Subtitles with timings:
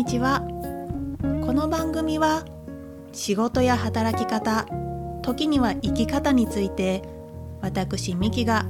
[0.00, 0.40] にちは。
[1.44, 2.46] この番組は
[3.12, 4.66] 仕事や働き方
[5.20, 7.02] 時には生き方について
[7.60, 8.64] 私ミキが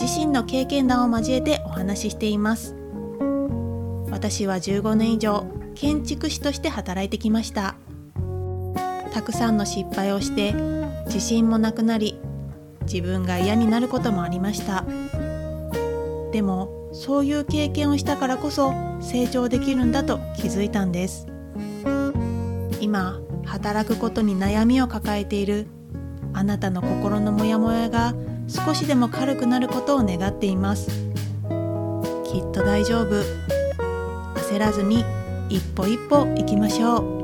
[0.00, 2.74] 自身の経験談を交えてお話ししています。
[4.10, 5.44] 私は15年以上
[5.74, 7.76] 建築士として働いてきました。
[9.12, 10.54] たくさんの失敗をして
[11.08, 12.18] 自信もなくなり
[12.90, 14.86] 自分が嫌になることもありました。
[16.32, 21.26] でもそういう経験をしたからこそ成長できるんだと気づいたんです。
[22.80, 25.66] 今働くことに悩みを抱えている
[26.32, 28.14] あなたの心のモヤモヤが
[28.46, 30.90] 少しでも軽くなることを願っています。
[32.24, 33.22] きっと大丈夫。
[34.36, 35.04] 焦らずに
[35.48, 37.23] 一歩一歩行きましょう。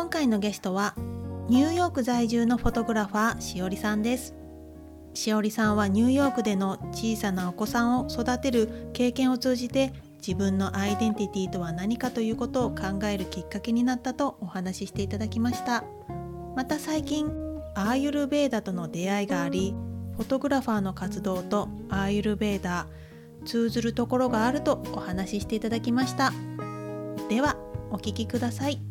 [0.00, 0.94] 今回のゲストは
[1.50, 4.34] ニューヨーク在住のフォトグラファーしおりさんです。
[5.12, 9.92] しおりさんはニューヨークでの小さなお子さんを育てる経験を通じて
[10.26, 15.84] 自分のアイデンティティとは何かということを考えるきっかけになったとお話ししていただきました。
[16.56, 17.30] また最近
[17.74, 19.74] アーユルベーダとの出会いがあり
[20.16, 22.86] フォトグラファーの活動とアーユルベーダ
[23.44, 26.32] 通ずるところがあるとお話ししていただきました。
[27.28, 27.58] では
[27.90, 28.89] お聞きください。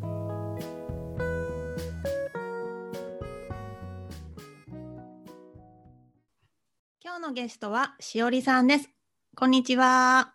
[7.30, 8.90] のゲストはしおりさんです
[9.36, 10.32] こんにちは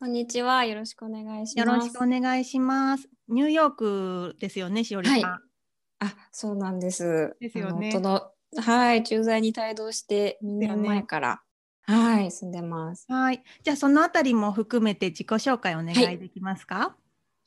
[0.00, 0.64] こんにちは。
[0.64, 1.68] よろしくお願いします。
[1.68, 5.40] よろしくお願いしますニューヨークですよねしおりさん、はい
[5.98, 7.36] あ、そうなんです。
[7.38, 7.92] ですよね
[8.56, 11.42] はい、駐在に帯同して2年前から、
[11.82, 13.04] はい、住んでます。
[13.08, 13.42] はい。
[13.62, 16.96] じゃあそのあたりも含めて自己紹介お願はいいできますか？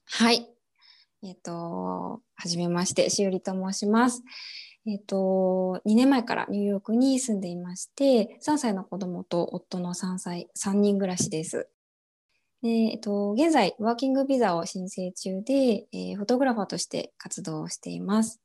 [0.05, 0.47] はい。
[1.23, 4.23] えっ、と、はじめまして、しおりと申します。
[4.89, 11.69] えっ、と、2年前からニューヨークに住んでいまして、3歳の子供と夫の3歳、3人暮らしです。
[12.63, 18.41] で、えっ、と、現在、ワーキングビザを申請中で、えーフォトグラファーとして活動をしています。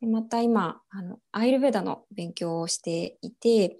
[0.00, 3.78] でまた今、あの、アイルベーダの勉強をしていて、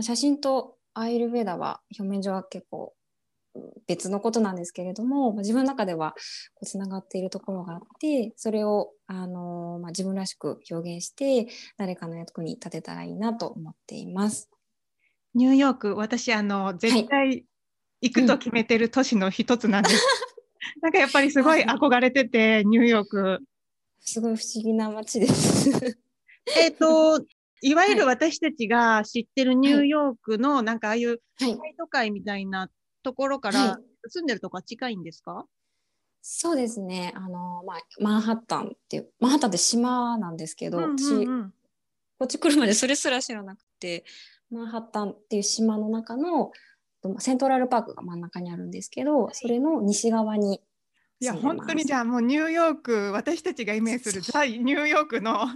[0.00, 2.94] 写真とアイルベーダは表面上は結構
[3.86, 6.12] 別のことなんですけれども、まあ自分の中では
[6.54, 14.50] こうつながっているところがあってそれを、あのまあ、自分らしく表現して誰かの役に立てたらいいなと思っています。
[15.34, 17.44] ニューヨーク、私あの絶対
[18.00, 20.04] 行くと決めてる都市の一つなんです。
[20.82, 23.40] なんかやっぱりすごい憧れててニューヨーク。
[24.00, 25.98] すごい不思議な街です。
[26.56, 27.24] えっと
[27.62, 32.70] いわゆるは私たちが知ってるニューヨークのなんかああいうはい、大都会みたいな
[33.02, 33.76] ところかはらい
[34.08, 35.46] 住んでるとこは近いんですか？
[36.22, 37.12] そうですね。
[37.16, 41.52] あのまあマンハッタンっていうマンハッタンって島なんですけど、うんうん私うん
[42.18, 44.04] こっち来るまでそれすら知らなくて
[44.50, 46.50] マンハッタンっていう島の中の
[47.18, 50.60] セントラルパークが真ん中にあるんですけど、それの西側に
[51.20, 55.48] いや住んでます本当にじゃあもうニューヨーク私たちがイメージするザニューヨークの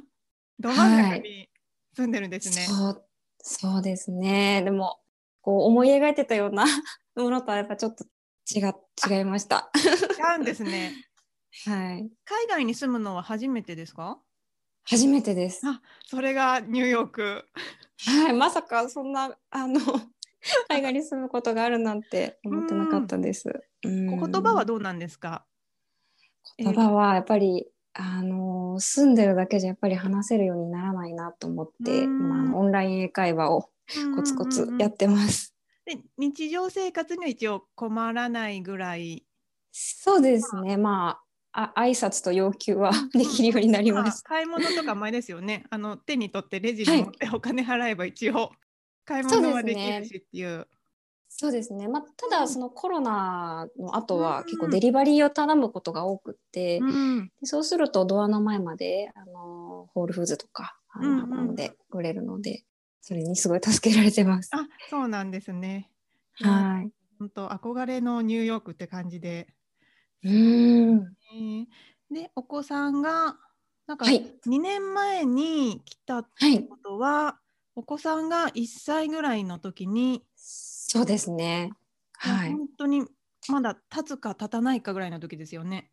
[0.59, 1.51] ど真ん中に
[1.95, 2.65] 住んでるんですね。
[2.65, 3.05] そう
[3.43, 4.63] そうですね。
[4.65, 5.01] でも
[5.45, 6.65] こう思い描いてたような
[7.17, 8.05] ものとはやっぱちょっと
[8.51, 8.61] 違
[9.17, 9.71] 違いました。
[9.77, 10.93] 違うんですね。
[11.67, 12.11] はい。
[12.25, 14.19] 海外に住むのは初めてですか？
[14.87, 15.67] 初めてです。
[15.69, 17.45] あ、それがニューヨーク。
[18.07, 18.33] はい。
[18.33, 19.81] まさかそんなあの
[20.69, 23.49] 海外に住むことがあるなんて思ってなかったです。
[23.85, 25.45] うん言葉はどうなんですか？
[26.59, 32.19] 言葉はやっぱりあの住んでるだけじゃやっぱり話せるようにならないなと思って、うん
[32.51, 33.71] 今オンライン英会話を
[34.17, 35.55] コツコツやってます。
[35.85, 39.27] で日常生活には一応困らないぐらい。
[39.73, 40.77] そうですね。
[40.77, 41.19] ま
[41.53, 44.29] あ、あ挨拶と要求はできるようになりました。
[44.29, 45.65] あ買い物とか前ですよね。
[45.71, 48.53] あの手に取ってレジに持ってお金払えば一応
[49.05, 50.67] 買い物はできるしっていう。
[51.29, 51.89] そうですね。
[51.89, 62.65] まあ、ただそのコロナの後うんは結構デリバリーを頼むことが多くって、うんでそうするとドアの前まであのホールフーズとかあの運んでくれるので、
[63.07, 64.49] それにすごい助けられてます。
[64.53, 65.91] あ、そうなんですね。
[66.41, 66.91] はい。
[67.19, 69.47] 本当憧れのニューヨークって感じで。
[70.23, 71.15] うーん。
[71.35, 71.67] えー
[72.11, 73.37] でお子さんが
[73.87, 74.25] なんかはい。
[74.47, 76.67] 2年前に来たってはい。
[76.67, 77.41] ことは、
[77.75, 81.73] お子さんが1歳ぐらいの時に、そうですね。
[82.15, 82.53] はい。
[82.53, 83.05] 本当に
[83.51, 85.91] まだ立つか立たないかぐらいの時ですよね。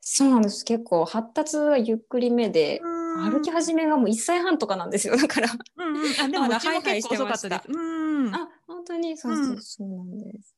[0.00, 0.64] そうなんです。
[0.64, 2.80] 結構発達はゆっくりめで、
[3.16, 5.16] 歩き始めがもう1歳半とかなんですよ。
[5.16, 5.48] だから。
[5.76, 7.68] うんうん、あでもうちも結構遅かったです。
[7.68, 10.54] うんあ、本当にそうそうそうなんです。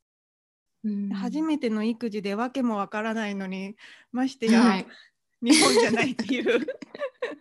[0.85, 3.75] うん初めての育児でわけもわからないのに
[4.13, 4.87] ましてや、はい。
[5.43, 6.67] 日本じゃないっていう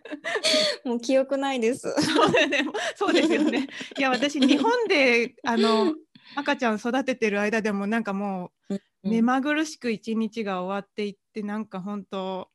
[0.84, 1.92] もう記憶ないです。
[2.02, 2.64] そうだね
[2.94, 5.94] そうですよねいや私日本であの
[6.34, 12.48] 赤ちゃん育ててる間でもなんかもう目まぐるしく一日が終わっていってなんか本当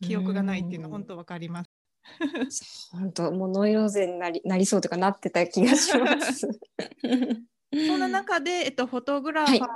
[0.00, 1.67] 記憶がないっていうのうん本当わかります。
[2.92, 6.48] 本当もうノイローゼになりなりそうとかなってた気がします。
[7.72, 9.66] そんな中で、えっと、フォトグラファー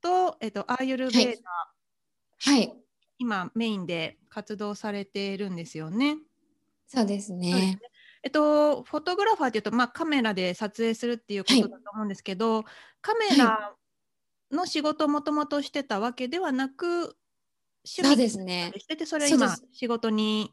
[0.00, 2.72] と、えっと、アーユルベーダ、はい、
[3.18, 6.16] 今メインで活動されてるんですよね。
[6.86, 7.78] そうですね。
[8.22, 12.64] えっと、フォトグラファーっていうと、まあ、カメラで撮影するっていうことだと思うんですけど、
[13.02, 13.74] カメラ
[14.50, 17.16] の仕事をもともとしてたわけではなく
[17.84, 18.72] 趣味ですね。
[18.78, 20.52] しててそれは今仕事に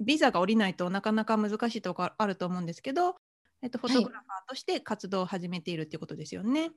[0.00, 3.16] ビザが下りないとなかなか難しいところあると思うんですけど、
[3.62, 6.70] えっと、フォトグラファーとして活動を始めているっていうことですよね。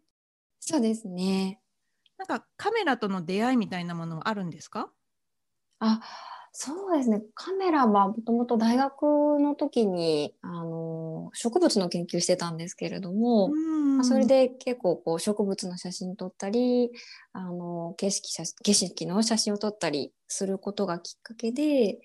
[0.60, 1.60] そうですね。
[2.18, 4.92] なんかカメラとの出会いみたいなものはあるんですか？
[5.80, 6.02] あ、
[6.52, 7.24] そうですね。
[7.34, 9.04] カメラはもともと大学
[9.40, 13.52] の時にあの植物の研究してたんですけれども、
[14.04, 16.92] それで結構こう植物の写真撮ったり、
[17.34, 22.00] あの景色写景色の写真を撮ったりすることがきっかけで、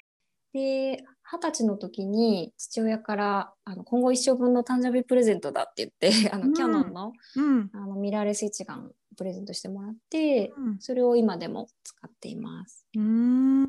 [0.52, 6.48] で二十歳の時に父親からあの今後一生分の誕生日プレゼントだって言って、 あうん。
[6.50, 7.70] のキヤノンのうん。
[7.74, 10.78] あのミラーレス一眼プレゼントしてもらって、うん。
[10.80, 12.86] それを今でも使っています。
[12.94, 13.66] うーん。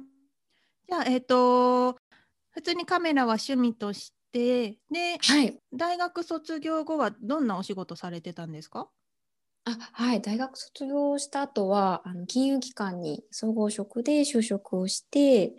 [0.88, 1.98] じゃあえっ、と
[2.52, 5.60] 普通にカメラは趣味としてではい。
[5.74, 8.90] 大学卒業後はどんなお仕事されてたんですか？
[9.66, 15.54] あはい、大学卒業した後はあの金融機関に総合職で就職をして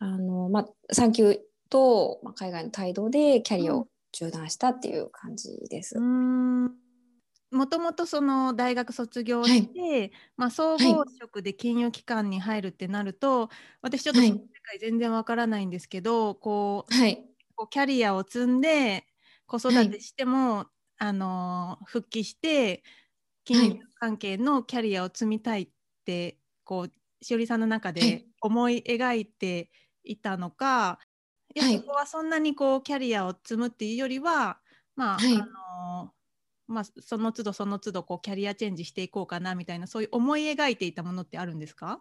[0.00, 1.38] あの、まあ、産休
[1.68, 5.96] と、まあ、海外の帯同でキャリアを中断したっていう感じです。
[5.96, 6.80] うーん。
[7.52, 13.50] もともとその大学卒業して、まあ、総合職で金融機関に入るってなると、
[13.82, 14.30] 私ちょっと世
[14.62, 19.06] 界全然わからないんですけど、こうはい、こうキャリアを積んで
[19.46, 20.68] 子育てしても、
[20.98, 22.82] あのー復帰して
[23.44, 25.70] 金融関係のキャリアを積みたいっ
[26.04, 28.30] て、こうしおりさんの中ではい。
[28.40, 29.70] 思い描いて
[30.04, 30.98] いたのか、
[31.54, 31.78] いやはい。
[31.78, 34.58] そこはそんなにこうキャリアを積むっていうよりは
[34.96, 35.34] まあ、はい。
[35.34, 36.10] あのー
[36.72, 42.00] まあ、その都度その都度こうキャリアチェンジしていこうかなみたいなそういう思い描いていたものってあるんですか？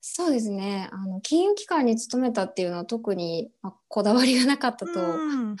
[0.00, 0.88] そうですね。
[0.92, 5.56] あの金融機関に勤めたっていうのは特に、まあ、こだわりがなかったとうん。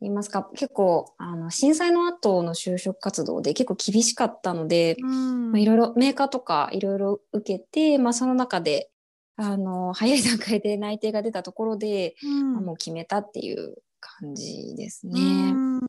[0.00, 5.50] 言いますか、結構あの震災の後の就職活動で結構厳しかったので、うん。
[5.50, 8.92] まあ、いろいろメーカーとかいろいろ受けて、まあ、その中で
[9.40, 12.52] あの早い段階で内定が出たところで、うん。
[12.54, 15.20] まあもう決めたっていう感じですね。
[15.20, 15.80] うん。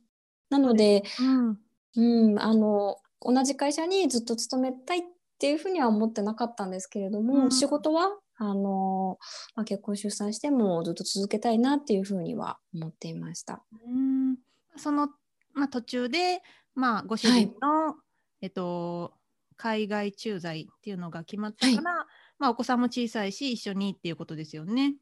[0.50, 1.58] なので、うん。
[1.96, 5.02] うん、あの同じ会社にずっと勤めたいっ
[5.40, 7.52] ていうふうには思ってなかったんですけれども、うん。
[7.52, 9.18] 仕事はあの、
[9.56, 13.64] まあ、結婚出産してもずっと続けたいなっていうふうには思っていました。
[13.88, 14.38] うん。
[14.78, 15.10] その、
[15.54, 16.42] まあ、途中で、
[16.76, 17.96] まあ、ご主人の、
[18.42, 19.14] えっと、
[19.58, 22.08] 海外駐在っていうのが決まったから、
[22.40, 24.96] まあ、お子さんも小さいし一緒にっていうことですよね。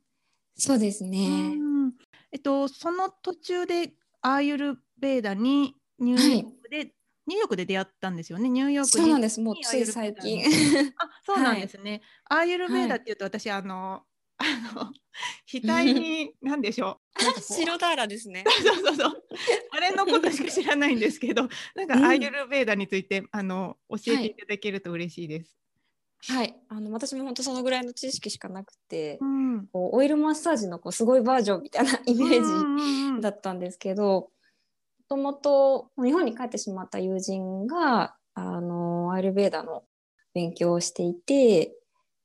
[0.58, 1.28] そうですね。
[1.56, 1.94] うん
[2.32, 6.94] えっと、その途中でアーユルベーダにニューヨークで、
[7.28, 8.50] ニューヨークで出会ったんですよね。
[8.50, 9.40] ニューヨークにそうなんです。
[9.40, 10.44] もうつい最近。
[10.98, 12.02] あそうなんですね。
[12.26, 14.04] アーユルベーダっていうと、私あの
[14.38, 14.44] あ
[14.76, 14.94] の
[15.64, 18.44] 額に何でしょうな 白ダーラですね。
[18.46, 19.24] そうそうそう。
[19.72, 25.58] あれのことしか知らないんですけど、なんかうんアーユルベーダについて、あの教えていただけると嬉しいです。
[26.30, 29.68] はい、あの私も本当そのぐらいの知識しかなくて、うん。
[29.68, 34.30] こうオイルマッサージのこうすごいバージョンみたいな イメージーだったんですけど、も
[35.08, 39.84] ともと日本に帰ってしまった友人があのアイルベーダの
[40.34, 41.74] 勉強をしていて、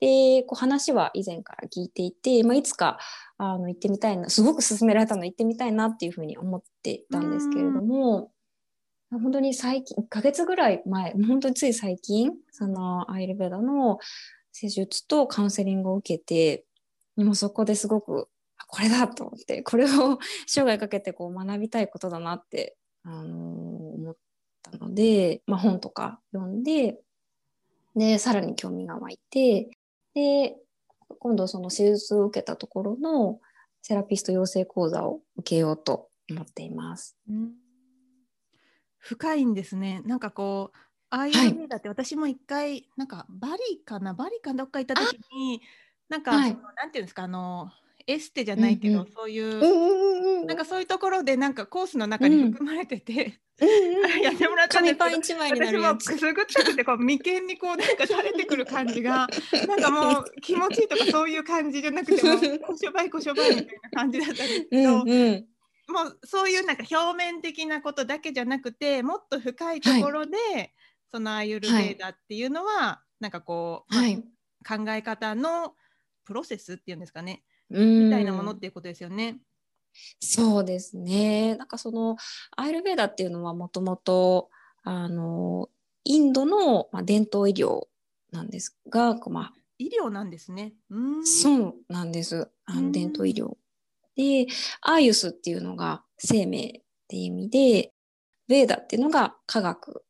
[0.01, 2.99] でこう話は以前から聞いていて、まあ、いつか
[3.37, 8.32] あの行ってみたいなすごく勧められたので行ってみたいなっていうふうに思っていたんですけれども、
[9.19, 13.99] 本当に最近1ヶ月ぐらい前本当につい最近そのアイルベダの
[14.51, 16.65] 施術とカウンセリングを受けて
[17.15, 18.27] もそこですごく
[18.67, 24.15] これだと思ってこれを生涯かけてこう学びたいことだなって、あのー思っ
[24.61, 26.99] たので、まあ、本とか読んで
[27.95, 29.69] でさらに興味が湧いて
[30.15, 30.55] で
[31.19, 33.39] 今度その手術を受けたところの
[33.81, 37.15] セラピスト養成講座を受けようと思っています。
[37.29, 37.62] うん
[39.03, 40.01] 深いんですね。
[40.05, 40.77] なんかこう、
[41.09, 45.61] アーユルベーダって私も一回、なんかバリかな、バリかどっか行った時に、
[46.07, 46.57] なんか、はい。
[46.77, 47.69] なんていうんですか、あの、
[48.07, 49.05] エステじゃないけど、うん。
[49.05, 52.51] うんそういう、うんうんうんなんかそういうところで、なんかコースの中にうん。
[52.53, 53.33] 含まれてて、うんうん
[54.21, 59.27] やってもらっ紙パン一枚になるやつ私もくすぐったくてこう眉間にこうなんか垂れてくる感じが
[59.67, 65.45] なんかもう気持ちいいとかそういう感じじゃなくてもこしょばいこしょばいみたいな感じだったんですけど、うんうん
[65.87, 70.37] もうそういうなんか表面的なことだけじゃなくてもっと深いところで、
[71.11, 74.23] そのアイユルベーダっていうのは、なんかこう、まあはい
[74.65, 75.75] 考え方の
[76.25, 79.39] プロセスっていうんですかね、みみたいなものっていうことですよね。
[80.19, 81.55] そうですね。
[81.55, 82.15] なんかその
[82.55, 84.49] アイルベーダっていうのはもともと
[84.83, 85.69] あの
[86.03, 87.81] インドの、まあ、伝統医療
[88.31, 90.73] なんですが、まあ、医療なんですね。
[90.89, 92.49] うーんそうなんです。
[92.65, 93.55] あうんの伝統医療。
[94.15, 94.47] で、
[94.81, 96.71] アーユスっていうのが生命っ
[97.07, 97.93] ていう意味で、
[98.47, 100.03] ベーダっていうのが科学、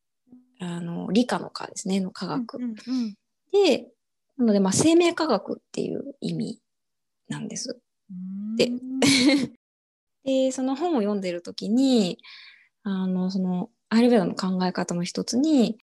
[0.59, 2.57] あの理科の科ですね、の科学。
[2.57, 3.15] うんうん
[3.53, 3.87] で、
[4.37, 6.59] なので、まあ、生命科学っていう意味
[7.29, 7.79] なんです。
[8.09, 8.71] うんで
[10.25, 12.17] で、その本を読んでるときに、
[12.83, 15.77] あの、その、アイルベーダの考え方の一つに、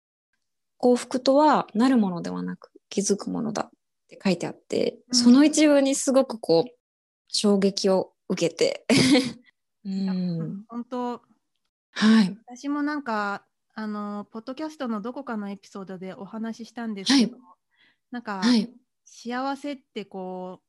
[0.78, 3.72] 幸福とはなるものではなく気づくものだっ
[4.08, 6.77] て書いてあって、うんその一文にすごくこう、
[7.28, 8.86] 衝撃を受けて。
[9.86, 10.66] うん。
[10.68, 11.22] 本当
[11.92, 12.38] はい。
[12.48, 17.38] 私もなんかあのポッドキャストのどこかのエピソードでお話ししたんですけど、
[18.12, 18.70] なんか、はい。
[19.06, 20.68] 幸せってこう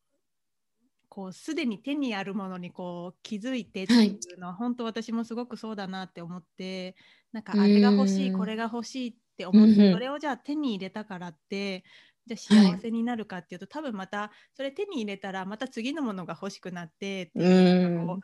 [1.08, 6.94] こうすでに手にあるものにこう気づいてっていうのは、本当私もすごくそうだなって思って
[7.32, 11.82] なんかうんあれが欲しいこれが欲しいって思って、うんそれをじゃあ手に入れたからって
[12.28, 18.20] じゃ幸せになるかっていうと、多分またそれ手に入れたらまた次のものが欲しくなってってういう。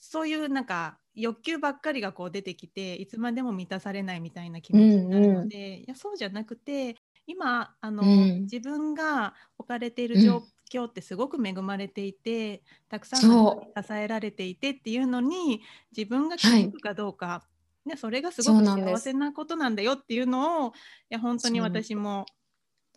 [0.00, 6.94] そういうなんか欲求ばっかりがこう出てきていつまでも満たされないみたいな気持ちになるので、いやそうじゃなくて
[7.26, 8.42] 今あの、うん。
[8.42, 15.60] 自分が置かれている状況ってすごく恵まれていて、たくさんの人に支えられていてっていうのに
[15.96, 17.44] 自分が気づくかどうか、
[17.84, 20.72] ね、それがすごく幸せなことなんだよっていうのをい
[21.10, 22.26] や本当に私も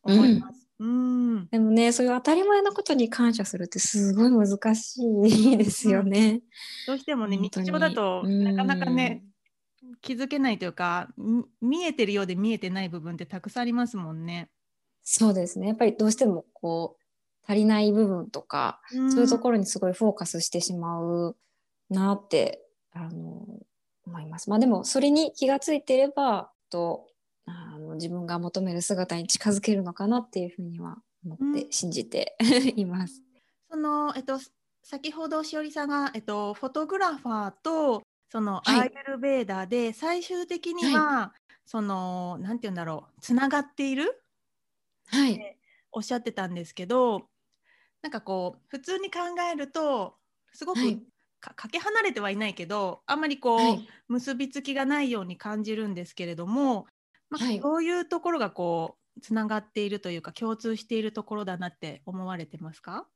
[0.04, 0.68] 思います。
[0.80, 6.42] うんでもね、そういう当たり前のことに感謝するってすごい難しいですよね。
[6.88, 9.24] どうしてもね日常だとうんなかなかね
[10.02, 14.50] 気づけないというかみ見えてるようで見えてない部分ってたくさんありますもんね。
[15.04, 15.68] そうですね。
[15.68, 21.36] やっぱりどうしてもこう足りない部分とか、そういうところにすごいフォーカスしてしまう
[21.90, 23.46] なってあの
[24.08, 24.50] 思います。
[24.50, 27.08] まあでもそれに気がついていればと
[28.02, 32.36] 自分が求める姿に近づけるのかなっていうふうには思って、うん信じて
[32.76, 33.22] います。
[33.70, 34.40] その、えっと、
[34.84, 41.34] 先ほどしおりさんが、えっと、フォトグラファーとそのはいアイユルベーダーで最終的には、
[41.66, 44.24] そのなんて言うんだろうつながっている？
[45.08, 45.58] はい。
[45.92, 47.28] おっしゃってたんですけど
[48.02, 49.20] なんかこう普通に考
[49.54, 50.16] えると
[50.54, 51.02] すごくはい
[51.40, 53.88] かかけ離れてはいないけどあんまりこう、はい。
[54.08, 56.88] 結びつきがないように感じるんですけれども、
[57.32, 57.60] まあはい。
[57.60, 63.08] どういうところがこうつながっているというか共通しているところだなって思われてますか？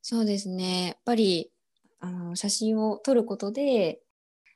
[0.00, 0.86] そうですね。
[0.86, 1.50] やっぱり
[1.98, 4.00] あの写真を撮ることで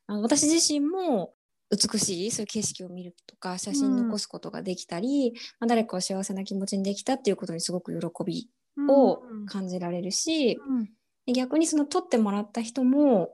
[0.06, 1.34] あの私自身も
[1.70, 8.48] 美しいそういう景色を見るとか写真に残すことができたり、まあ、誰かを幸せな気持ちにできたっていうことにすごく喜び
[8.88, 9.46] をうん。
[9.46, 10.84] 感じられるし、うん。
[11.26, 13.30] で逆にその撮ってもらった人も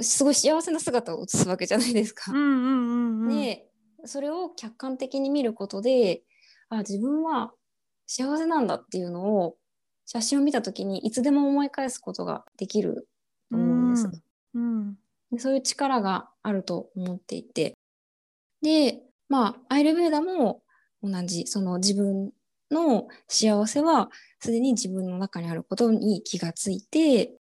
[0.00, 2.32] すごい幸せな姿を写すわけじゃないですか。
[2.32, 3.40] うんうんうんうん。
[3.40, 3.66] で
[4.04, 6.22] それを客観的に見ることで
[6.68, 7.52] あ自分は
[8.06, 9.56] 幸せなんだっていうのを
[10.04, 13.08] 写真を見た時にいつでも思い返すことができる
[13.50, 14.08] と思うんです。
[14.54, 14.94] うん。
[15.32, 17.74] でそういう力があると思っていて。
[18.62, 20.62] でまあアイルベーダも
[21.02, 22.32] 同じその自分
[22.70, 24.10] の幸せは
[24.40, 27.34] すでに自分の中にあることに気がついて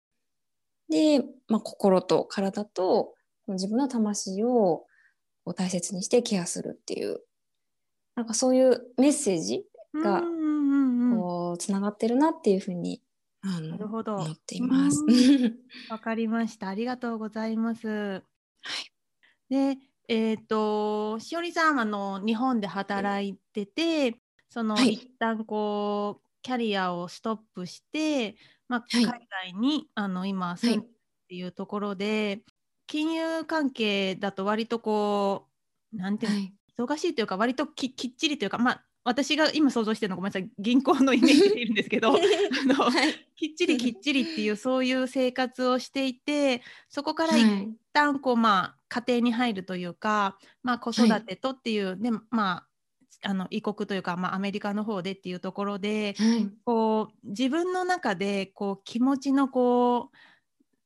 [0.89, 3.13] で、まあ、心と体と
[3.47, 4.85] 自分の魂を
[5.43, 7.21] こう大切にしてケアするっていう
[8.15, 10.21] なんかそういうメッセージが
[11.15, 13.01] こうつながってるなっていうふうに
[13.41, 15.03] あのなるほど思っています。
[15.07, 15.55] うん
[15.89, 16.69] わかりました。
[16.69, 17.87] ありがとうございます。
[17.87, 18.93] はい
[19.49, 24.19] で、えっ、と、しおりさん、あの、日本で働いてて、
[24.49, 28.35] その、はい一旦こう、キャリアをストップして、
[28.67, 32.41] まあ、はい海外に、あの、今、住んでるっていうところで、
[32.87, 35.47] 金融関係だと割とこ
[35.93, 36.53] う、なんていうの、はい。
[36.77, 42.19] 忙しいというか、割とききっちりというか、まあ、私が今想像してるのごめんなさい銀行のイメージでいるんですけど あ
[42.65, 43.13] のはい。
[43.35, 47.69] きっちりきっちりっていうそういう生活をしていてそこから一はい。
[47.91, 52.65] 旦こうまあ家庭に入るというか、まあ、子育てとっていう、でま
[53.21, 56.49] ああの異国というか、まあ、アメリカの方でっていうところではい。
[56.65, 60.17] こう自分の中でこう気持ちのこう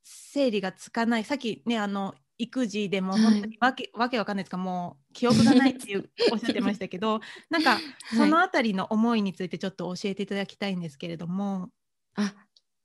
[0.10, 1.24] 整理がつかない。
[1.24, 3.22] さっきねあの育児でもはい。
[3.24, 4.58] 本当にわけ,、わけわかんないですか。
[4.58, 7.80] もう記憶がないっていうおっしゃってましたけど なんか
[8.16, 11.72] そのあたりの思いについてちょっと教えていただきたいんですけれども。
[12.16, 12.34] あ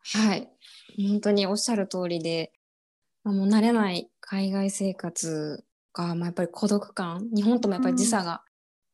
[0.05, 0.51] はい。
[0.97, 2.53] 本当におっしゃる通りで、
[3.23, 8.43] まあ、もう慣れない海外生活が、まあ、やっぱり孤独感日本ともやっぱり時差が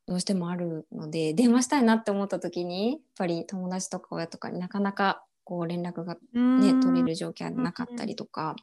[0.06, 8.54] どうしてもあるので、電話したいなって思った時にやっぱり友達とか親とかになかなかこう連絡がね、ね取れる状況はなかったりとか、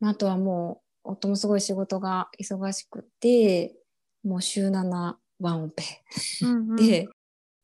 [0.00, 3.76] まああとはもう夫もすごい仕事が忙しくて
[4.24, 5.84] もう週7ワンオペ。
[6.76, 7.06] で、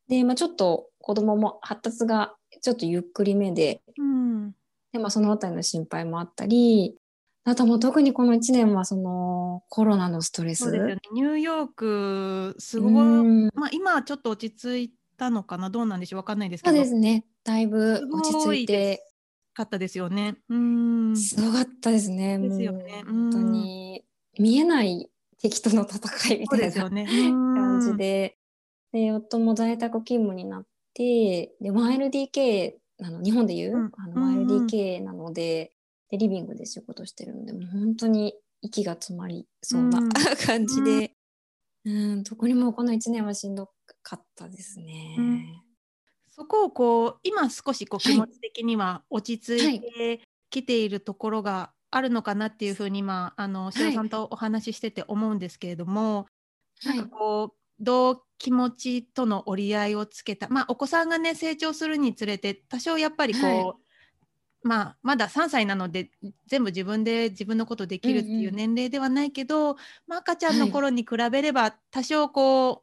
[0.06, 4.52] で、まあ、ちょっと子供も発達がちょっとゆっくりめでうん。
[4.92, 6.94] で、まあ、そのあたりの心配もあったり
[7.42, 10.60] あともう特にこの1年はそのコロナのストレス。
[10.60, 11.00] そうですよね。
[11.12, 13.50] ニューヨークすごい、うん。
[13.56, 15.70] まあ、今はちょっと落ち着いたのかな？
[15.70, 16.18] どうなんでしょう？
[16.18, 16.76] わかんないですけど。
[16.76, 17.24] そうですね。
[17.44, 19.04] だいぶ落ち着いて。
[19.54, 20.36] かったですよね。
[20.48, 21.16] うん。
[21.16, 22.38] すごかったですね。
[22.38, 23.04] ですよね。
[23.06, 24.04] 本当に
[24.38, 27.06] 見えない敵との戦いみたいなですよね。
[27.06, 28.36] 感じで、
[28.92, 33.84] で夫も在宅勤務になって、で 1LDK なの日本でいう、うん。
[33.96, 35.72] あうんうんの 1LDK なので、
[36.10, 40.08] でリビングで仕事してるので、もう本当に息が詰まりそうな、うん。
[40.44, 41.12] 感じで、
[41.84, 43.70] うん、特にもうこの1年はしんど
[44.04, 45.16] かったですね。
[45.18, 45.62] うん。
[46.28, 50.20] そこをこう今少しこうはい気持ち的には落ち着いて
[50.50, 56.26] きているところがあるのかなっていうふうに今あの塩さんとお話ししてて思うんですけれども、
[56.84, 56.96] はい。
[56.98, 63.72] なんかこうどう気持ちとの折り合いをつけた、まあ、お子さんがね成長するにつれて多少やっぱりこう、はい。
[64.66, 66.10] まあ、まだ3歳なので
[66.46, 68.56] 全部自分で自分のことできるっていううんうん。
[68.56, 72.82] 年齢ではないけど、まあ、赤ちゃんの頃に比べれば多少こ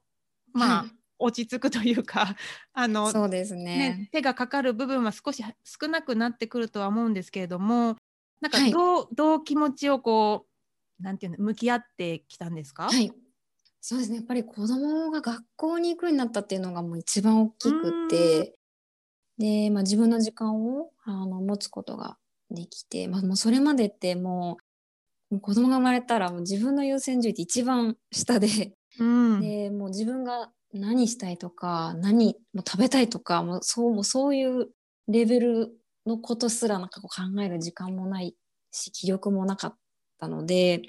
[0.53, 2.35] う、まあはい落ち着くというか
[2.73, 4.09] あの、そうですねね。
[4.11, 7.95] 手がかかる部分は少し少なくなってくるとは思うんですけれども
[8.41, 10.45] なんかはいどう,、どう気持ちをこ
[10.99, 13.11] うなんていうの向き合ってきたんですか、はい。
[13.81, 14.17] そうですね。
[14.17, 18.53] やっぱり子供が学校に行くようになったっていうのがもう一番大きくて、
[19.37, 22.17] で、まあ、自分の時間をあの持つことが
[22.51, 29.41] できて、まあ、もうそれまでってもうもう子供が生まれたらもう自分の優先順位って一番下で、うん。
[29.41, 34.69] でもう自分が何したいとか何もう食べたいとかもうそうもうそういう
[35.07, 35.71] レベル
[36.05, 38.35] のことすらなんかこう考える時間もない
[38.71, 39.75] し気力もなかっ
[40.19, 40.81] たので、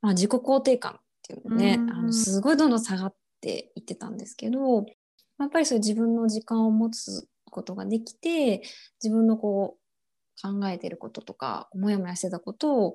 [0.00, 4.86] まあ、自己肯定感っていうのね、うんあのすごいどんどん下がっていってたんですけど
[5.38, 8.62] やっぱりそういう自分の時間を持つことができて
[9.02, 12.94] 自分のこう考えてることとかモヤモヤしてたこと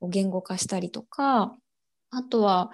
[0.00, 1.54] を言語化したりとか
[2.10, 2.70] あとは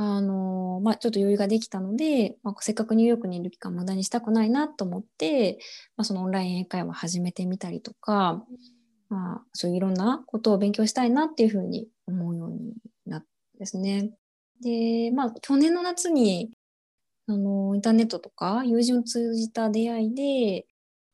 [0.00, 5.58] あのまあ、ちょっと余裕ができたので、まあ、せっかくニューヨークにいる期間無駄にしたくないなと思って、
[5.96, 8.44] まあ、そのオンライン英会話始めてみたりとか、
[9.08, 12.74] まあ、そういういろんなことを勉強したいなっていうふうに思うように
[13.06, 14.12] なったんですね。
[14.62, 16.52] で、まあ、去年の夏に
[17.26, 20.66] あのインターネットとか友人を通じた出会いで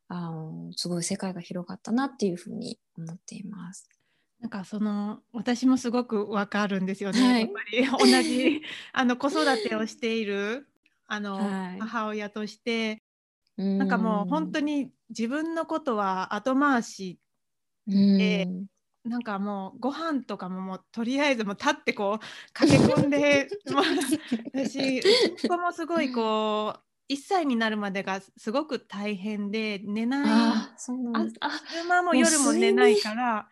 [0.09, 3.89] あのすごい世界が広がったなっていうふうに思っています。
[4.45, 7.21] なんかその私もすごくわかるんですよね。
[7.23, 7.41] はい。
[7.41, 8.13] やっぱり。
[8.13, 10.69] 同じあの子育てをしている
[11.07, 11.81] あの、はい。
[11.81, 13.03] 母親として。
[13.57, 17.21] ななんかもう本当に自分のことは後回し
[17.87, 18.49] にで
[19.05, 23.49] なんかもうご飯とかももうとりあえずもう立ってこう駆け込んで
[24.53, 30.83] 私息子もすごいこう1歳になるまでがすごごく大変で寝ない
[31.69, 33.49] 昼間も夜も寝ないからな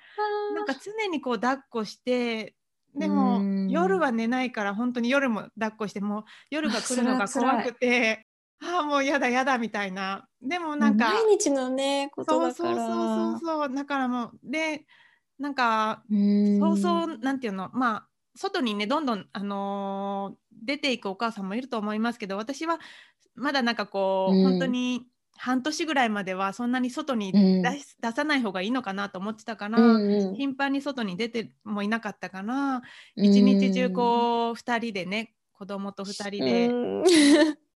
[0.55, 2.55] なんか常にこう抱っこして
[2.95, 3.69] でもうん。
[3.69, 8.27] 夜は寝ないから本当に夜も抱っこしてもう夜が来るのが怖くて
[8.63, 10.29] ああもうやだやだみたいな。
[10.41, 12.55] でもなんか毎日のね、ことだから。
[12.55, 14.85] そうそうそうそうだからもうで
[15.39, 16.61] なんかうん。
[16.61, 22.79] そうそうなんていうのまあ外にねどんどん、あのー出ていくお母さんもいると思いますけど私は
[23.35, 24.43] まだなんかこう、うん。
[24.45, 27.63] 本当に半年ぐらいまではそんなに外にうん。
[27.63, 30.35] 出し、出さない方がいいのかなと思ってたから、うんうん。
[30.35, 32.83] 頻繁に外に出てもいなかったから
[33.17, 33.25] うん。
[33.25, 37.05] 一日中こう2人でね子供と2人で、うん。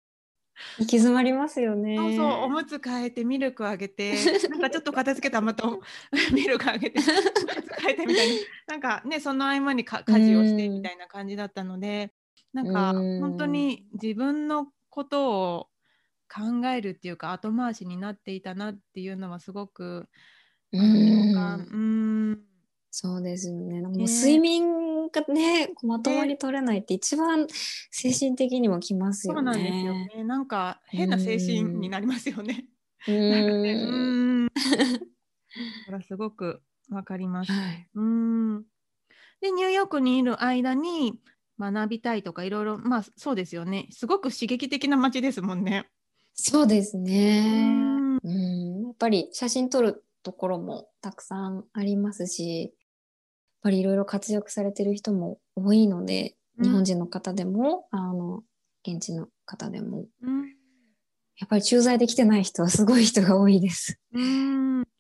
[0.79, 1.97] 行き詰まりますよね。
[1.97, 4.13] そうそうおむつ替えてミルクあげて
[4.49, 5.67] なんかちょっと片付けたまた
[6.33, 8.35] ミルクあげておむつ替えてみたいな。
[8.67, 12.13] なんかねその合間にか家事をしてみたいな感じだったので
[12.55, 15.67] なんかうん本当に自分のことを
[16.33, 20.07] 考えるっていうか後回しになっていたなっていうのはすごく
[20.71, 20.85] うんう
[22.31, 22.39] ん
[22.91, 23.81] そうですよね。
[23.81, 27.45] もうね睡眠がね、まとまり取れないって一番
[27.91, 29.37] 精神的にもきますよね。
[29.37, 32.67] そうなんですよねなんか変な精神になりますよね。
[33.05, 33.85] うんなんかねう
[35.97, 37.51] んすごくわかります。
[37.51, 37.89] はい。
[37.95, 38.63] うん
[39.41, 41.19] でニューヨークにいる間に
[41.59, 43.87] 学びたいとかいろいろまあそうですよね。
[43.91, 45.89] すごく刺激的な街ですもんね。
[46.33, 47.79] そうですうね。
[47.79, 48.17] ん。
[48.17, 52.71] うん、やっぱり写真撮るところもたくさんありますし、やっ
[53.61, 56.63] ぱりいろいろ活躍されてる人も多いので、うん。
[56.65, 58.43] 日本人の方でも、あの、
[58.87, 60.55] 現地の方でも、うん。
[61.37, 63.99] やっぱり駐在できてない人はすごい人が多いです。
[64.13, 64.77] うん。
[64.77, 64.91] なんか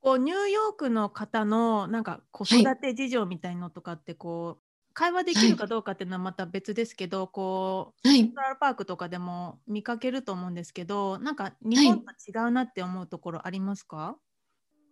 [0.00, 4.62] こうニューヨークの方のなんか子育て事情みたいのとかってこう、
[4.98, 8.18] 会話できるかどうかっていうのはまた別ですけど、こうはい。
[8.18, 8.32] セン。
[8.34, 14.18] トラルパークとかでも見かけると思うんですけどなんか日本と違うなって思うところありますか、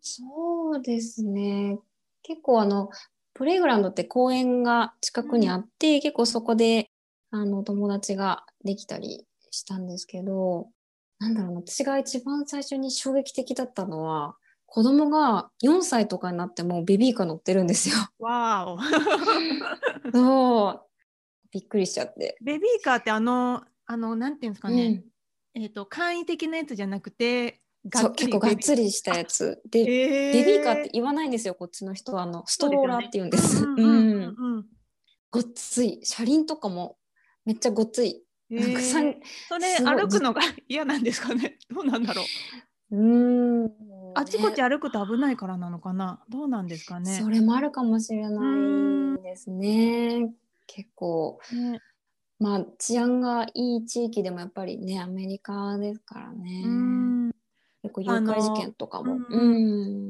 [0.00, 1.78] そうですね。
[2.22, 2.90] 結構あの、
[3.34, 6.90] プレイグラウンドって公園が近くにあって、結構そこで、
[7.30, 10.70] あの、友達ができたりしたんですけど、
[11.18, 17.96] なんだろうな、私が一番最初に衝撃的だったのは、子供が4歳とかになってもベビーカー乗ってるんですよ。
[18.18, 18.78] わお
[20.12, 20.82] そう。
[21.50, 22.36] びっくりしちゃって。
[22.42, 25.04] ベビーカーってあのあのなんていうんですかね、
[25.54, 27.62] うんえっ、と簡易的なやつじゃなくて
[27.94, 29.60] そう、結構がっつりりしたやつ。
[29.70, 32.22] で、ベベビーカーって言わないんですよ、こっちの人は。
[32.22, 33.64] あの、ストローラーって言うんです。
[35.30, 36.00] ごっつい。
[36.02, 36.98] 車輪とかも
[37.44, 38.22] めっちゃごっつい。
[38.50, 39.14] へなんかさんー
[39.48, 42.24] それ歩くのが嫌なんですかねどうなんだろう
[42.90, 43.72] うーん。
[44.14, 46.24] あちこちね歩くと危ないからなのかな？
[46.28, 47.20] どうなんですかね？
[47.20, 48.56] それもあるかもしれな
[49.18, 50.32] いですね。
[50.66, 51.80] 結構、ね
[52.38, 56.62] まあ治安がいい地域でもやっぱりね、アメリカですからね。
[56.64, 57.30] うん
[57.82, 59.14] 結構誘拐事件とかも。
[59.14, 59.48] あのう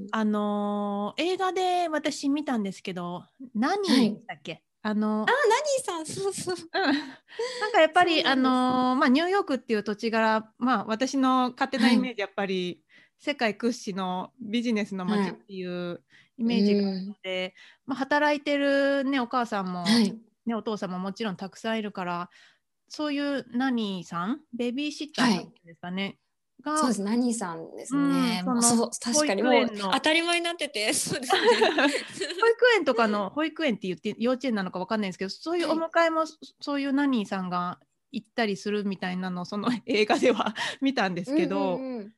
[0.05, 0.07] ん。
[0.13, 6.55] あのー映画で私見たんですけど何はいでしたっけ、あのあ、何さん、そうそう。
[6.57, 6.63] うん。
[7.61, 12.85] なんかやっぱりあのーまあニューヨークっていう土地柄まあ私の勝手なイメージやっぱり、
[13.19, 16.05] 世界屈指のビジネスの街っていう
[16.39, 20.17] イメージがあるので、まあ、働いてるねお母さんも、はい。
[20.47, 22.31] ね、お父さんももちろんたくさんいるから
[22.89, 26.19] そういうナニーさんベビーシッターですかね、
[26.63, 28.43] がそうです、何さんですね。
[28.47, 31.41] うんそう、確かにもう保育園の当たり前になってて、 そうですね。
[31.41, 31.93] 保育
[32.77, 36.25] 園とかの保育園って言って幼稚園なのかわかんないですけどそういうお迎えも、
[36.61, 37.79] そういうナニーさんが
[38.13, 42.13] 行ったりするみたいなのをその映画では 見たんですけど、うんうんうん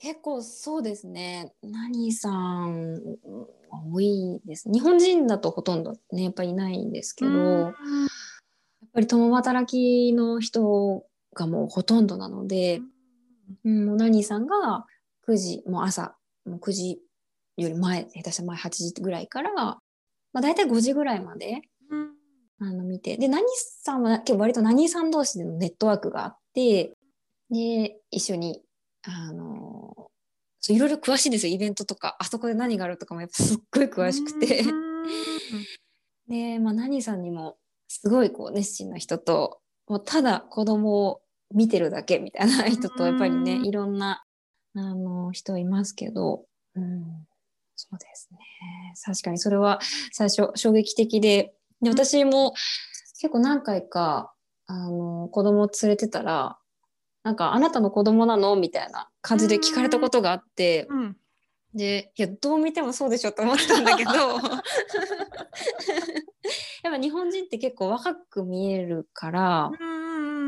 [0.00, 1.52] 結構そうですね。
[1.60, 3.18] 何さん
[3.92, 4.70] 多いです。
[4.70, 7.74] 日本人だとほとんどねやっぱりいないんですけど、うん
[8.80, 12.88] やっぱり共働きの人がもうほとんどなので、うん、
[13.64, 14.86] もう何さんが
[15.28, 17.00] 9時もう朝もう9時
[17.56, 19.80] より前下手したら前8時ぐらいから、ま
[20.34, 22.10] あ、大体5時ぐらいまでうん
[22.60, 26.92] あの見てで何さんは結構割と何さん同士でのネットワークがあって
[27.50, 28.62] で一緒に
[29.04, 30.10] あの
[30.68, 32.16] いろいろ詳しいんですよイベントとか。
[32.18, 35.04] あそこで何があるとかもやっぱすっごい詳しくて、うん。
[36.28, 37.56] で、まあ、何さんにも
[37.86, 41.20] すごいこう熱心な人ともうただ子供を
[41.52, 44.24] 見てるだけみたいな人とやっぱりねうんいろんな
[44.74, 47.26] あの人いますけど、うん、
[47.74, 48.38] そうですね。
[49.04, 49.80] 確かにそれは
[50.12, 51.54] 最初衝撃的で。
[51.80, 52.54] で私も
[53.20, 54.32] 結構何回か
[54.66, 56.58] あの子供を連れてたら
[57.22, 61.16] なんか「あなたの子供なの?」みたいな感じで聞かれたことがあって、うん。
[61.74, 64.10] でいやどう見てもそうでしょって思ってたんだけど。
[66.82, 69.97] やっぱ日本人って結構若く見えるから、うん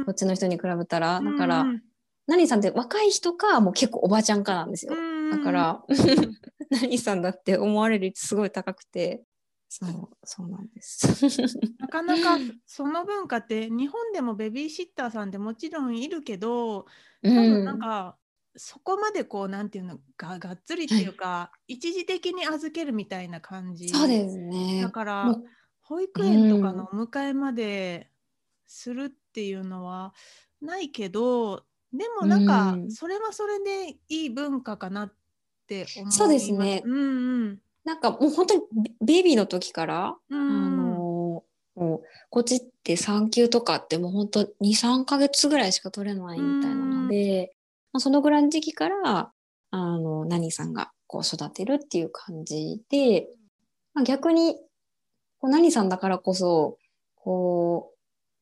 [0.05, 1.21] こっちの人に比べたら。
[1.21, 1.83] だから、うん
[2.31, 5.31] 何さんって若い人かもう結構おばちゃんかなんですよ、うん。
[5.33, 5.85] だから
[6.71, 9.25] 何さんだって思われる率すごい高くて。
[9.73, 11.07] そうそうなんです。
[11.79, 16.87] なかなかその文化って日本でもベビーシッターさんってもちろんいるけど
[17.23, 18.17] 多分なんか、
[18.57, 23.89] そこまでこうなんていうのががっつりっていうか、一時的に預けるみたいな感じ。
[23.89, 24.83] そうですね。
[24.83, 25.41] だから
[25.83, 28.11] 保育園とかのお迎えまで
[28.67, 30.13] するっていうのは
[30.61, 32.91] ないけど、でもなんかうん。
[32.91, 35.13] それはそれでいい文化かなっ
[35.67, 36.53] て思いますそうです。
[36.53, 37.59] ねうんうん。
[37.85, 38.61] なんかもう本当に
[39.01, 40.39] ベベビーの時から、うん。
[40.39, 41.45] あの
[41.77, 47.55] もうこっちって産休とかってもう本当23ヶ月ぐらいしか取れないみたいなので、
[47.93, 49.33] まあ、そのぐらいの時期から
[49.71, 53.29] あの何さんがこう育てるっていう感じで、
[53.95, 54.57] まあ、逆に
[55.39, 56.77] こう何さんだからこそ
[57.15, 58.00] こう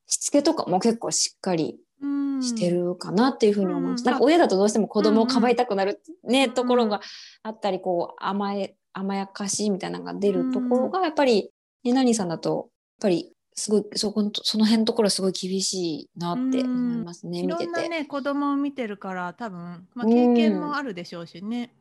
[0.08, 4.00] しつけとかも結構しっかりうんしてるかなっていうふうに思います。
[4.00, 7.00] うんなんか親だとどうしても子供をかばいたくなるね、うんところが
[7.42, 11.50] あったり、こう甘え、甘やかしいみたいなのが出るところが、やっぱり、
[11.84, 12.68] ね、ナニさんだと、やっ
[13.02, 17.64] ぱりすごい、そこの、その辺のところはすごい厳しいなって思いますね、い見てて。
[17.66, 21.74] ろんなね子供を見てるから多分、まあ、うん経験もあるでしょうしね。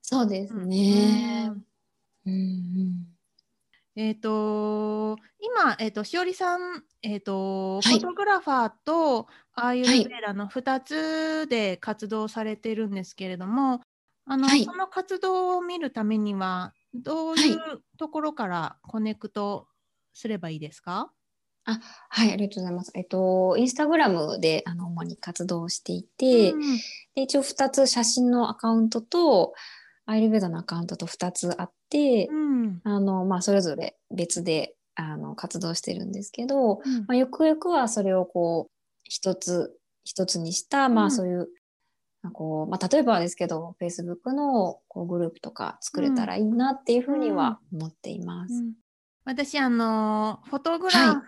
[0.00, 1.52] そうですうんね。
[2.26, 3.17] うんうんうん
[3.98, 7.94] えっ、と今、えっ、と、しおりさん、えっ、と、はい。
[7.94, 13.80] フォトグラファーとアーユルベーダの2つで活動されてるんですけれども、
[14.24, 14.64] あの、はい。
[14.64, 17.58] その活動を見るためには、どういう
[17.98, 19.66] ところからコネクト
[20.14, 21.10] すればいいですか？
[22.08, 22.92] はい、ありがとうございます。
[22.94, 26.60] えっと、インスタグラムであの主に活動をしていて、うん。
[27.16, 29.54] で一応2つ写真のアカウントと
[30.08, 32.80] アイルベーダのアカウントと2つあって、うん。
[32.82, 37.00] あのまあ、それぞれ別であの活動してるんですけど、うん。
[37.00, 38.70] まあ、ゆくゆくはそれをこう
[39.04, 41.08] 一つ一つにした、まうん。
[41.08, 41.48] あ、そういう、
[42.22, 48.54] まあこうまあ、例えばですけど Facebook のこうグループとか作れたらいいなっていうふうには思っています。
[48.54, 48.72] うん
[49.28, 51.22] 私あのフォトグラ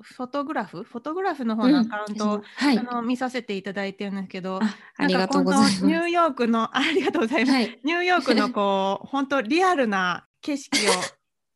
[0.00, 0.82] フ、ォトグラフ？
[0.82, 2.78] フォトグラフの方のアカウントを、はい。
[2.78, 5.84] あの見させていただいてるんですけど、あありがとうございます。
[5.84, 7.52] なんか本当ニューヨークのあ ありがとうございます。
[7.54, 10.92] はい、ニューヨークのこう 本当リアルな景色を。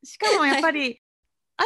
[0.02, 1.02] しかもやっぱり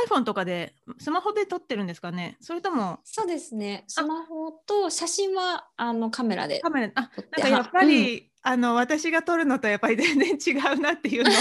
[0.08, 2.36] iPhone とかでスマホで撮ってるんですかね？
[2.40, 3.84] それともそうですね。
[3.86, 7.00] スマホと写真はあのカメラでカメラあ。
[7.02, 11.34] なんかやっぱり、あの私が撮るのとやっぱり全然違うなっていうのを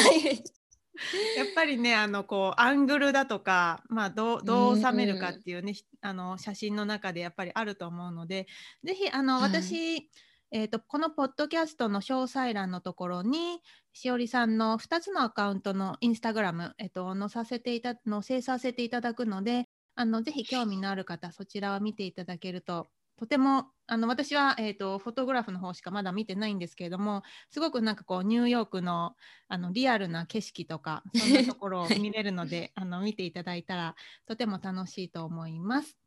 [1.38, 8.48] やっぱりねあのこうアングルだとか、まあ、どうどう収めるかっていうね、ひあの写真の中でやっぱりあると思うので
[8.84, 10.10] ぜひあの、はい私、
[10.52, 13.60] えー、とこのポッドキャストの詳細欄のところに
[13.92, 22.88] しおりさんの2つのアカウントのインスタグラム、えー、と載させていた載せさせていただくのであのぜひ興味のある方そちらを見ていただけると
[23.24, 29.16] とてもあの私は、えー、とフォトグラフの方しかまだ見てないんですけれどもすごくなんかこうニューヨークの
[29.48, 35.98] あのリアルな景色とかそんなところを見れるので あの見ていただいたらとても楽しいと思います。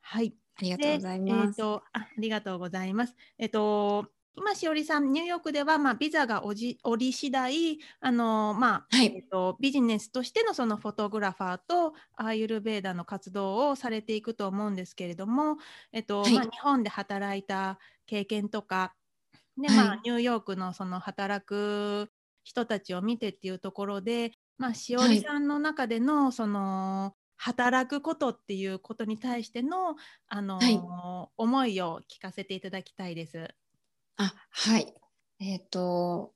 [0.00, 1.28] はい、ありがとうございます。
[1.28, 3.14] でえーとあありがとうございます。
[3.36, 9.16] えっ、と今しおりさんニューヨークではまあビザがおじ折り次第あのまあはい。
[9.16, 15.56] えっと、ビジネスとしてのそのフォトグラファーとアーユルベーダの活動をされていくと思うんですけれども、
[15.92, 16.40] えっとはい。
[16.40, 18.96] まあ、日本で働いた経験とか、
[19.58, 19.90] ではい。
[19.90, 22.10] まあ、ニューヨークのその働く
[22.44, 29.96] 人たちを見てっていうところで、まあ、しおりさんの中でのその働くことっていうことに対しての、
[30.28, 30.84] あのはい。
[31.36, 33.48] 思いを聞かせていただきたいです。
[34.16, 34.94] あはい。
[35.40, 36.32] えっ、と、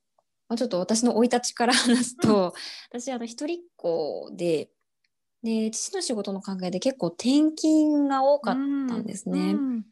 [0.48, 2.54] まあ、ちょっと私の生い立ちから話すと、
[2.90, 4.70] 私あの一人っ子で
[5.42, 9.52] で父の仕事の関係で結構転勤が多かったんですね。
[9.52, 9.84] うん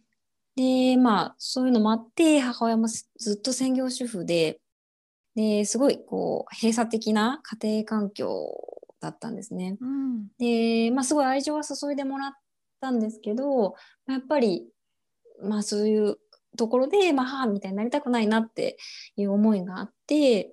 [0.57, 4.59] でまあそういうのもあって母親もずずっと専業主婦で
[5.35, 8.49] ですごいこう閉鎖的な家庭環境
[8.99, 9.77] だったんですね。
[9.79, 12.33] うんで、まあ、すごい愛情は注いでもらっ
[12.81, 13.75] たんですけど
[14.07, 14.67] まあやっぱり、
[15.43, 16.17] まあ、そういう
[16.57, 18.77] ところで、まあ、母みたいになりたくないなって
[19.17, 20.53] いう思いがあって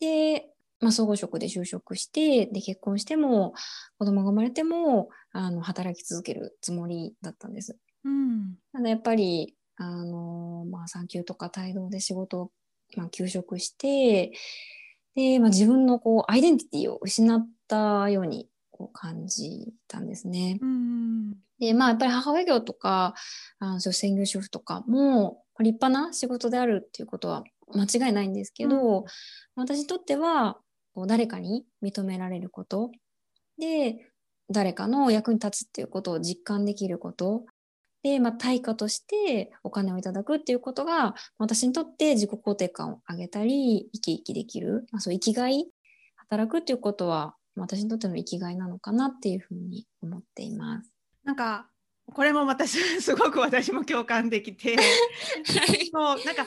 [0.00, 0.48] で、
[0.80, 3.54] まあ、総合職で就職してで結婚しても
[3.98, 7.76] 子供が生まれてもあの働き続けるつもりだったんです。
[8.04, 12.50] うんただやっぱりあの、まあ、産休とか帯同で仕事を、
[12.96, 14.32] まあ、休職して
[15.14, 18.48] で、まあ、自分のこうアイデンティティを失ったように
[18.80, 20.58] こう感じたんですね。
[20.62, 23.12] うんでまあやっぱり母親業とか
[23.58, 29.04] あの専業主婦とかも立派な仕事であるっていうことは間違いないんですけど、
[29.56, 30.56] 私にとっては
[30.94, 32.90] こう誰かに認められること
[33.58, 34.10] で
[34.50, 37.44] 誰かの役に立つっていうことを実感できること
[38.02, 45.66] で、まあ、対価としてお金をいただくっていうことが私にとって自己肯定感を上げたり生き生きできる、まあ、そう生きがい
[46.16, 50.92] 働くっていうことは私にとっての生きがいなのかなっていうふうに思っています。
[51.24, 51.68] なんか
[52.12, 54.76] これも私すごく私も共感できて
[55.92, 56.46] そうなんか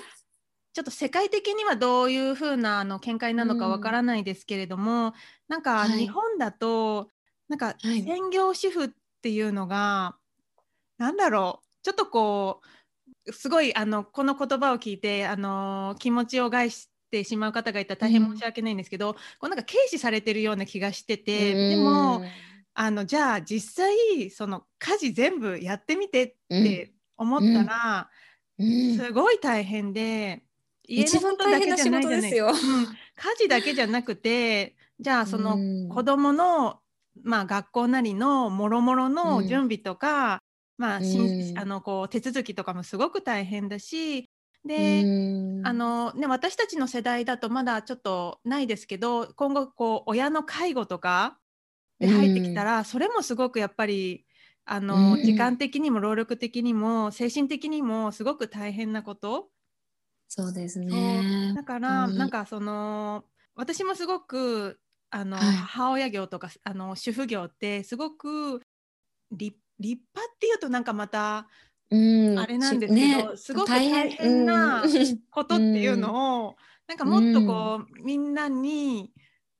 [0.73, 5.13] ちょっと世界的にはどういう風なあの見解なのかわからないですけれども、
[5.47, 5.99] なんかはい。
[5.99, 7.09] 日本だと
[7.47, 8.01] なんかはい。
[8.01, 8.89] 専業主婦っ
[9.21, 10.15] ていうのが、
[10.97, 12.61] なんだろうちょっとこ
[13.27, 22.23] うすごいあのこの言葉を聞いてあの気持ちを害してしまう方がいたら大変申し訳ないんですけど、こうなんか軽視されてるような気がしてて、でも
[22.73, 28.09] あのじゃあ実際その家事全部やってみてって思ったら、
[28.57, 30.41] うん、すごい大変で、
[30.87, 32.47] 家のことだけじゃないじゃないですよ。
[32.47, 32.53] うん。
[32.55, 35.89] 家事だけじゃなくてじゃあそのうん。
[35.89, 36.79] 子どもの、
[37.23, 40.41] まあ、学校なりのもろもろの準備とか、
[40.79, 41.59] まあしんうん。
[41.59, 44.31] あのこう手続きとかもすごく大変だし
[44.65, 45.67] で、うん。
[45.67, 51.37] あのね、私たちの世代だとまだちょっとないですけど今後こう親の介護とか
[51.99, 54.25] で入ってきたら、それもすごくやっぱり
[54.65, 55.23] あの、うん。
[55.23, 59.49] 時間的にも労力的にも精神的にもすごく大変なこと。
[60.27, 61.53] そうですね。
[61.55, 63.23] だからなんかその
[63.55, 65.55] 私もすごくあの、はい。
[65.55, 68.61] 母親業とかあの主婦業ってすごく
[69.31, 71.47] 立立派っていうとなんかまた
[71.93, 72.39] うん。
[72.39, 76.55] あれなんですけど、すごく大変なうんことっていうのを、
[76.87, 79.11] なんかもっとこう、みんなに、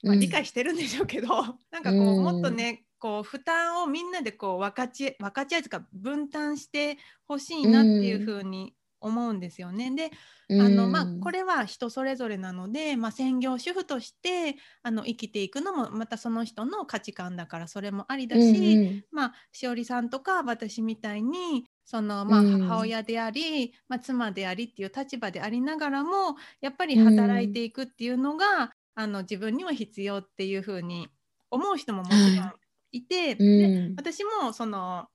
[0.03, 1.27] まあ、理解してるんでしょうけど、
[1.71, 2.23] なんかこう、うん。
[2.23, 9.93] もっとねこう負担をみんなでこう分かち分かち合いとか分担してほしいなっていうふうに思うんですよね。
[9.93, 10.11] で
[10.49, 22.61] あのまあ、これは人それぞれなので、まあ、専業主婦としてあの生きていくのもまたその人の価値観だからそれもありだし、まあ、しおりさんとか私みたいにその、まあ、うん。
[22.61, 31.07] 母親であり、まあ、妻でありっていう立場でありながらもやっぱり働いていくっていうのが、あの自分には必要っていうふうに
[31.49, 32.53] 思う人ももちろん
[32.91, 35.07] いて、で私もその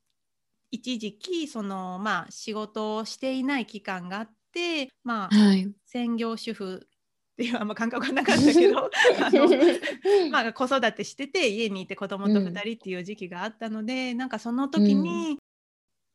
[0.70, 8.90] 一時期その、まあ、仕事をしていない期間があって、まあ、はい、専業主婦っていうあんま感覚がなかったけど
[9.22, 9.48] あの、
[10.30, 15.38] まあ、子育てしてて家にいて子供と2人っていう時期があったので、なんかその時に、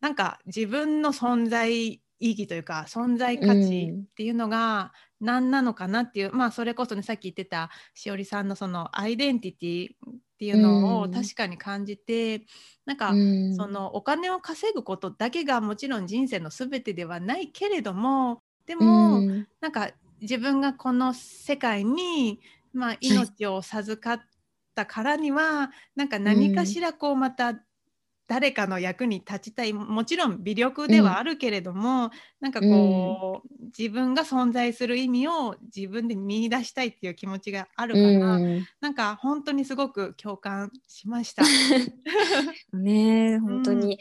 [0.03, 12.41] なんか自分の存在意義というか存在価値っていうのが何なのかなっていう、まあそれこそねさっき言ってたしおりさんのそのアイデンティティっていうのを確かに感じて、
[12.85, 13.11] なんか
[13.55, 19.21] そのお金を稼ぐことだけがもちろん人生の全てではないけれどもでも、
[19.61, 22.41] なんか自分がこの世界に、
[22.73, 24.27] まあ、命を授かっ
[24.75, 27.55] たからには、はい、なんか何かしらこうまた
[28.27, 29.73] 誰かの役に立ちたい。
[29.73, 41.43] もちろん微力ではあるけれども、うん、なんかこう、うん、自分が存在する意味を自分で見出したいっていう気持ちがあるから、うん、なんか本当にすごく共感しました。
[42.73, 43.99] ね本当に、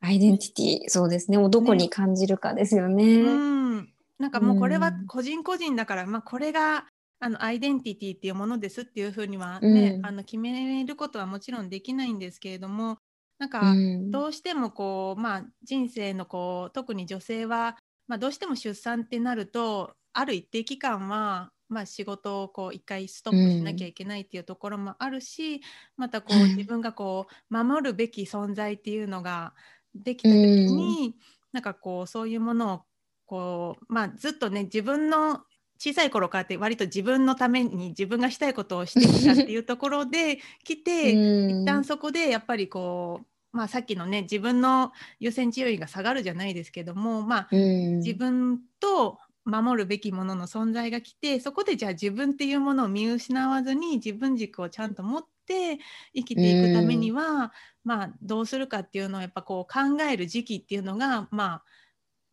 [0.00, 1.38] アイデンティティそうですね。
[1.38, 3.04] もうどこに感じるかですよね。
[3.04, 3.30] ねう
[3.76, 6.86] ん、なんかもうこれは個人個人だから、まあ、これが
[7.20, 12.98] あのアイデンティティっていうものですっていうふうにはね、あの決めることはもちろんできないんですけれども
[13.42, 13.74] なんか
[14.08, 17.76] どうしてもこう、まあ、人生のこう特に女性は、
[18.06, 25.60] まあ、どうしても出産ってなるとある一定期間は、まあ、仕事をこう一回ストップしなきゃいけないっていうところもあるし、
[25.96, 29.54] またこう自分がこう守るべき存在っていうのが
[29.92, 31.16] できた時に、
[31.50, 32.82] なんかこうそういうものを
[33.26, 35.40] こう、まあ、ずっとね自分の
[35.80, 55.78] 小さい頃からって割と自分のために自分がしたいことをしてきたっていうところで来て一旦そこでやっぱりこうまあ、さっきのね自分の優先順位が下がるじゃないですけども、まあ、自分と守るべきものの存在が来てそこでじゃあ自分っていうものを見失わずに自分軸をちゃんと持って
[56.14, 57.52] 生きていくためには、
[57.84, 61.64] まあ、どうするかっていうのをやっぱこう考える時期っていうのが、まあ、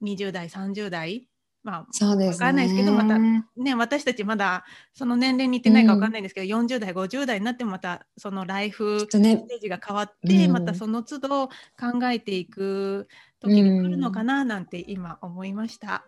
[0.04, 1.29] 20代30代
[1.64, 11.54] まあ、そうですね、分かんないですけどまたね私たちまだその年齢にいってないか分かんないんですけど、うん、40代50代になってもまたそのライフステージが変わって、ねうん、またその都度考
[12.12, 13.08] えていく
[13.42, 16.06] 時が来るのかななんて今思いました。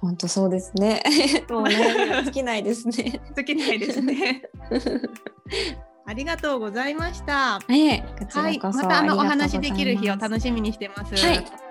[0.00, 1.02] 本当そうですね。
[1.48, 3.20] もう悩みが尽きないですね。
[3.34, 4.42] 尽きないですね。
[6.06, 7.58] ありがとうございました。
[7.58, 11.16] はい、はい、またあのお話できる日を楽しみにしてます。
[11.16, 11.63] はい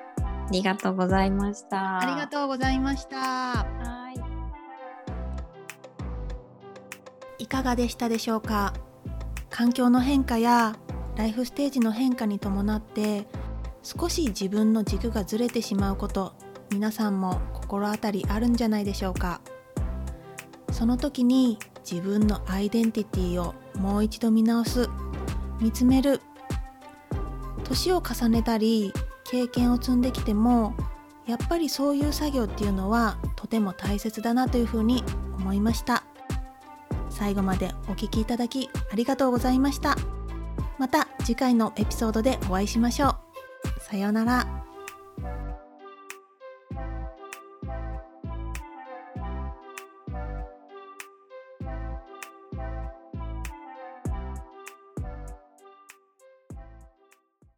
[0.48, 2.00] ありがとうございました。
[2.00, 3.18] ありがとうございました。
[3.18, 4.12] は
[7.40, 8.74] いいかがでしたでしょうか？
[9.50, 10.76] 環境の変化や
[11.16, 13.28] ライフステージの変化に伴って
[13.84, 16.34] 少し自分の軸がずれてしまうこと
[16.72, 19.42] 皆さんも心当たりあるんじゃないでしょうか？
[20.72, 24.90] その時に自分のアイデンティティをもう一度見直す
[25.60, 26.22] 見つめる
[27.64, 28.94] 年を重ねたり
[29.34, 30.76] 経験を積んできても
[31.26, 35.04] やっぱりそういう作業っていうのはとても大切だなというふうに
[35.40, 36.04] 思いました。
[37.10, 39.96] 最後までお聴きいただきありがとうございました。
[40.78, 43.80] また次回のエピソードでお会いしましょう。
[43.80, 44.73] さようなら。